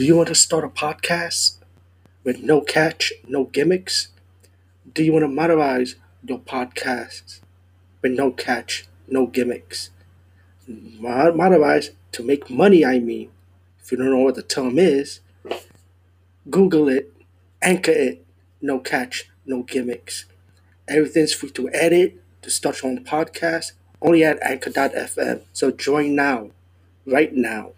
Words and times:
Do 0.00 0.06
you 0.06 0.16
want 0.16 0.28
to 0.28 0.34
start 0.34 0.64
a 0.64 0.68
podcast 0.68 1.56
with 2.24 2.42
no 2.42 2.62
catch, 2.62 3.12
no 3.28 3.44
gimmicks? 3.44 4.08
Do 4.94 5.04
you 5.04 5.12
want 5.12 5.24
to 5.24 5.28
monetize 5.28 5.96
your 6.24 6.38
podcast 6.38 7.40
with 8.00 8.12
no 8.12 8.30
catch, 8.30 8.86
no 9.06 9.26
gimmicks? 9.26 9.90
Mo- 10.66 11.32
Monetize 11.32 11.90
to 12.12 12.22
make 12.22 12.48
money, 12.48 12.82
I 12.82 12.98
mean. 12.98 13.30
If 13.84 13.92
you 13.92 13.98
don't 13.98 14.08
know 14.08 14.20
what 14.20 14.36
the 14.36 14.42
term 14.42 14.78
is, 14.78 15.20
Google 16.48 16.88
it, 16.88 17.12
anchor 17.60 17.92
it, 17.92 18.24
no 18.62 18.78
catch, 18.78 19.28
no 19.44 19.64
gimmicks. 19.64 20.24
Everything's 20.88 21.34
free 21.34 21.50
to 21.50 21.68
edit, 21.74 22.18
to 22.40 22.48
start 22.48 22.82
your 22.82 22.90
own 22.90 23.04
podcast, 23.04 23.72
only 24.00 24.24
at 24.24 24.42
anchor.fm. 24.42 25.42
So 25.52 25.70
join 25.70 26.14
now, 26.14 26.52
right 27.04 27.34
now. 27.34 27.72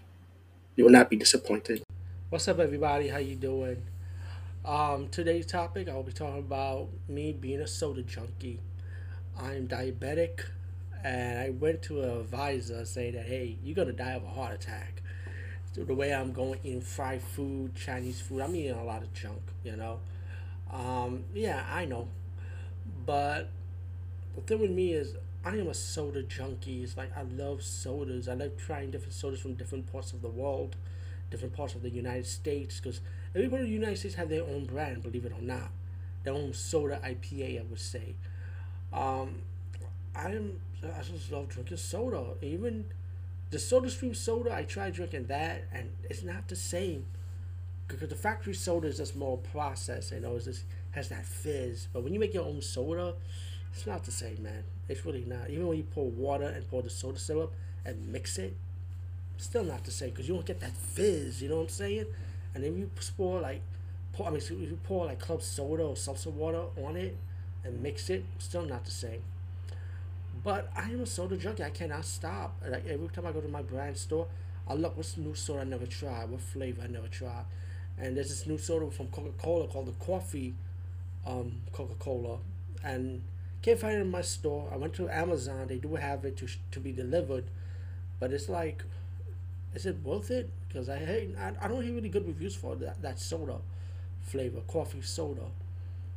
You 0.77 0.85
will 0.85 0.93
not 0.93 1.11
be 1.11 1.17
disappointed. 1.17 1.83
What's 2.33 2.49
up, 2.49 2.61
everybody? 2.61 3.09
How 3.09 3.19
you 3.19 3.37
doing? 3.37 3.83
Um, 4.65 5.09
today's 5.11 5.45
topic, 5.45 5.87
I'll 5.87 6.03
be 6.03 6.13
talking 6.13 6.39
about 6.39 6.89
me 7.07 7.35
being 7.35 7.61
a 7.61 7.67
soda 7.67 8.01
junkie. 8.01 8.59
I'm 9.39 9.69
diabetic, 9.69 10.47
and 11.05 11.39
I 11.39 11.51
went 11.51 11.83
to 11.83 12.01
an 12.01 12.21
advisor 12.21 12.87
saying 12.87 13.17
that, 13.17 13.27
hey, 13.27 13.59
you're 13.63 13.75
gonna 13.75 13.93
die 13.93 14.13
of 14.13 14.25
a 14.25 14.29
heart 14.29 14.55
attack. 14.55 15.03
So 15.75 15.85
the 15.85 15.95
way 15.95 16.15
I'm 16.15 16.33
going, 16.33 16.59
eating 16.65 16.81
fried 16.81 17.21
food, 17.21 17.75
Chinese 17.75 18.23
food, 18.23 18.41
I'm 18.41 18.57
eating 18.57 18.79
a 18.79 18.83
lot 18.83 19.03
of 19.03 19.13
junk, 19.13 19.43
you 19.63 19.77
know. 19.77 20.01
Um, 20.73 21.25
yeah, 21.35 21.67
I 21.71 21.85
know, 21.85 22.09
but 23.05 23.51
the 24.37 24.41
thing 24.41 24.59
with 24.59 24.71
me 24.71 24.95
is 24.95 25.17
I 25.45 25.59
am 25.59 25.69
a 25.69 25.75
soda 25.75 26.23
junkie. 26.23 26.83
It's 26.83 26.97
like 26.97 27.15
I 27.15 27.25
love 27.25 27.63
sodas. 27.63 28.27
I 28.27 28.33
love 28.33 28.53
trying 28.57 28.91
different 28.91 29.13
sodas 29.13 29.39
from 29.39 29.53
different 29.53 29.93
parts 29.93 30.15
of 30.15 30.23
the 30.23 30.31
world 30.31 30.77
different 31.33 31.55
parts 31.55 31.75
of 31.75 31.83
the 31.83 31.91
United 31.91 32.27
States 32.27 32.81
because 32.81 33.01
everybody 33.35 33.65
in 33.65 33.69
the 33.69 33.75
United 33.75 33.99
States 33.99 34.15
have 34.15 34.29
their 34.29 34.43
own 34.43 34.67
brand, 34.67 35.03
believe 35.03 35.25
it 35.25 35.33
or 35.33 35.43
not, 35.43 35.71
their 36.23 36.35
own 36.35 36.53
soda 36.53 37.01
IPA. 37.05 37.61
I 37.61 37.65
would 37.69 37.81
say. 37.81 38.15
Um, 38.93 39.43
I'm 40.15 40.61
I 40.85 41.03
just 41.03 41.31
love 41.33 41.49
drinking 41.49 41.77
soda. 41.79 42.35
Even 42.43 42.87
the 43.51 43.59
SodaStream 43.59 44.17
soda, 44.17 44.55
I 44.55 44.65
tried 44.65 44.95
drinking 44.95 45.27
that, 45.27 45.65
and 45.73 45.91
it's 46.09 46.23
not 46.23 46.49
the 46.49 46.57
same 46.57 47.05
because 47.87 48.09
the 48.09 48.15
factory 48.15 48.55
soda 48.55 48.89
is 48.89 48.97
just 48.97 49.15
more 49.17 49.39
processed. 49.39 50.13
You 50.13 50.21
know, 50.21 50.37
it 50.37 50.45
just 50.45 50.65
has 50.93 51.09
that 51.09 51.25
fizz. 51.25 51.89
But 51.93 52.03
when 52.03 52.13
you 52.13 52.21
make 52.21 52.35
your 52.35 52.45
own 52.45 52.63
soda, 52.63 53.15
it's 53.73 53.87
not 53.87 54.05
the 54.05 54.11
same, 54.11 54.43
man. 54.43 54.65
It's 54.89 55.05
really 55.07 55.25
not. 55.27 55.51
Even 55.51 55.69
when 55.69 55.79
you 55.79 55.85
pour 55.85 56.11
water 56.11 56.45
and 56.45 56.69
pour 56.69 56.83
the 56.83 56.91
soda 56.91 57.19
syrup 57.19 57.53
and 57.85 58.09
mix 58.09 58.39
it, 58.39 58.57
still 59.43 59.65
not 59.65 59.85
the 59.85 59.91
same 59.91 60.11
because 60.11 60.29
you 60.29 60.35
don't 60.35 60.47
get 60.47 60.61
that 60.61 60.77
fizz. 60.77 61.43
You 61.43 61.49
know 61.49 61.57
what 61.57 61.63
I'm 61.63 61.69
saying? 61.69 62.07
And 62.55 62.65
then 62.65 62.77
you 62.77 62.91
pour 63.17 63.41
like, 63.41 63.63
pour, 64.13 64.27
I 64.27 64.31
mean, 64.31 64.41
you 64.51 64.79
pour 64.85 65.07
like 65.07 65.19
club 65.19 65.43
soda 65.43 65.83
or 65.85 65.97
seltzer 65.97 66.31
water 66.31 66.65
on 66.85 66.97
it 66.97 67.17
and 67.65 67.83
mix 67.83 68.11
it, 68.11 68.25
still 68.39 68.65
not 68.65 68.85
the 68.85 68.91
same. 68.91 69.23
But 70.45 70.71
I 70.77 70.91
am 70.91 71.01
a 71.01 71.07
soda 71.07 71.37
junkie. 71.37 71.63
I 71.63 71.71
cannot 71.71 72.05
stop. 72.05 72.55
Like 72.69 72.87
every 72.87 73.09
time 73.09 73.27
I 73.27 73.33
go 73.33 73.41
to 73.41 73.49
my 73.49 73.63
brand 73.63 73.97
store, 73.97 74.27
I 74.69 74.75
look 74.75 74.97
what's 74.97 75.13
the 75.13 75.21
new 75.21 75.35
soda 75.35 75.61
I 75.61 75.65
never 75.65 75.87
tried, 75.87 76.31
what 76.31 76.41
flavor 76.41 76.83
I 76.83 76.87
never 76.89 77.09
tried. 77.09 77.45
And 77.99 78.17
there's 78.17 78.29
this 78.31 78.47
new 78.47 78.59
soda 78.59 78.91
from 78.91 79.09
Coca 79.09 79.31
Cola 79.39 79.67
called 79.69 79.87
the 79.87 80.05
Coffee 80.05 80.55
um, 81.27 81.61
Coca 81.73 81.95
Cola, 81.99 82.39
and 82.85 83.23
can't 83.63 83.79
find 83.79 83.95
it 83.95 84.01
in 84.01 84.11
my 84.11 84.23
store. 84.23 84.69
I 84.73 84.77
went 84.77 84.95
to 84.95 85.09
Amazon. 85.09 85.67
They 85.69 85.77
do 85.79 85.95
have 85.95 86.25
it 86.25 86.37
to 86.39 86.49
to 86.73 86.81
be 86.81 86.93
delivered, 86.93 87.45
but 88.19 88.33
it's 88.33 88.49
like 88.49 88.85
is 89.75 89.87
it 89.87 89.97
worth 90.03 90.31
it? 90.31 90.51
Because 90.69 90.89
I 90.89 90.99
hate, 90.99 91.35
I, 91.39 91.53
I 91.61 91.69
don't 91.69 91.83
hear 91.83 91.95
really 91.95 92.09
good 92.09 92.27
reviews 92.27 92.55
for 92.55 92.77
that, 92.77 93.01
that 93.03 93.19
soda 93.19 93.59
flavor, 94.21 94.61
coffee 94.69 95.03
soda. 95.03 95.47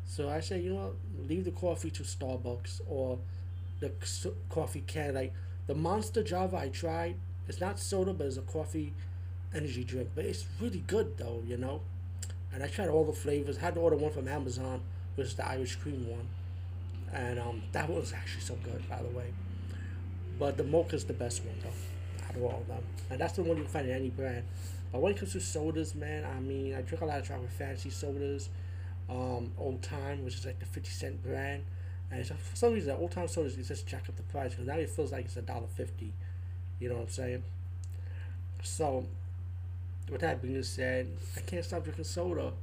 So 0.05 0.29
I 0.29 0.39
say, 0.39 0.59
you 0.59 0.73
know 0.73 0.93
leave 1.27 1.45
the 1.45 1.51
coffee 1.51 1.89
to 1.89 2.03
Starbucks 2.03 2.81
or 2.87 3.17
the 3.79 3.91
coffee 4.49 4.83
can. 4.85 5.15
Like 5.15 5.33
the 5.67 5.75
Monster 5.75 6.23
Java 6.23 6.57
I 6.57 6.69
tried, 6.69 7.15
it's 7.47 7.59
not 7.59 7.79
soda, 7.79 8.13
but 8.13 8.27
it's 8.27 8.37
a 8.37 8.41
coffee 8.41 8.93
energy 9.53 9.83
drink. 9.83 10.09
But 10.15 10.25
it's 10.25 10.45
really 10.61 10.83
good 10.85 11.17
though, 11.17 11.41
you 11.45 11.57
know. 11.57 11.81
And 12.53 12.63
I 12.63 12.67
tried 12.67 12.89
all 12.89 13.03
the 13.03 13.13
flavors. 13.13 13.57
had 13.57 13.75
to 13.75 13.81
order 13.81 13.97
one 13.97 14.11
from 14.11 14.27
Amazon, 14.27 14.81
which 15.15 15.27
is 15.27 15.33
the 15.35 15.47
Irish 15.47 15.75
cream 15.75 16.07
one. 16.07 16.27
And 17.11 17.39
um, 17.39 17.63
that 17.71 17.89
was 17.89 18.13
actually 18.13 18.41
so 18.41 18.55
good, 18.63 18.87
by 18.89 19.01
the 19.01 19.09
way. 19.09 19.33
But 20.37 20.57
the 20.57 20.63
mocha's 20.63 21.05
the 21.05 21.13
best 21.13 21.43
one 21.43 21.55
though 21.63 21.69
out 22.29 22.35
of 22.35 22.43
all 22.43 22.59
of 22.61 22.67
them. 22.67 22.83
And 23.09 23.19
that's 23.19 23.33
the 23.33 23.43
one 23.43 23.57
you 23.57 23.63
can 23.63 23.71
find 23.71 23.87
in 23.87 23.95
any 23.95 24.09
brand. 24.09 24.43
But 24.91 25.01
when 25.01 25.13
it 25.13 25.17
comes 25.17 25.33
to 25.33 25.39
sodas, 25.39 25.95
man, 25.95 26.25
I 26.25 26.39
mean, 26.39 26.75
I 26.75 26.81
drink 26.81 27.01
a 27.01 27.05
lot 27.05 27.19
of 27.19 27.27
chocolate 27.27 27.51
fantasy 27.51 27.89
sodas. 27.89 28.49
Um, 29.09 29.51
Old 29.57 29.83
Time, 29.83 30.25
which 30.25 30.35
is 30.35 30.45
like 30.45 30.59
the 30.59 30.65
50 30.65 30.89
cent 30.89 31.23
brand. 31.23 31.63
And 32.11 32.25
for 32.25 32.55
some 32.55 32.73
reason, 32.73 32.95
Old 32.95 33.11
Time 33.11 33.27
sodas, 33.27 33.57
it 33.57 33.63
just 33.63 33.87
jack 33.87 34.07
up 34.07 34.15
the 34.15 34.23
price 34.23 34.51
because 34.51 34.67
now 34.67 34.75
it 34.75 34.89
feels 34.89 35.11
like 35.11 35.25
it's 35.25 35.37
a 35.37 35.41
dollar 35.41 35.67
fifty. 35.75 36.13
You 36.79 36.89
know 36.89 36.95
what 36.95 37.03
I'm 37.03 37.09
saying? 37.09 37.43
So, 38.63 39.05
with 40.09 40.21
that 40.21 40.41
being 40.41 40.61
said, 40.63 41.07
I 41.37 41.41
can't 41.41 41.63
stop 41.63 41.83
drinking 41.83 42.05
soda, 42.05 42.53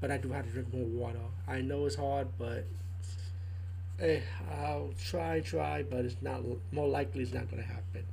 but 0.00 0.10
I 0.10 0.16
do 0.16 0.30
have 0.32 0.46
to 0.46 0.50
drink 0.50 0.72
more 0.72 0.84
water. 0.84 1.18
I 1.46 1.60
know 1.60 1.86
it's 1.86 1.96
hard, 1.96 2.28
but 2.38 2.66
hey, 3.98 4.22
I'll 4.50 4.90
try, 5.02 5.40
try, 5.40 5.82
but 5.82 6.04
it's 6.04 6.16
not 6.20 6.42
more 6.72 6.88
likely 6.88 7.22
it's 7.22 7.32
not 7.32 7.50
gonna 7.50 7.62
happen. 7.62 8.04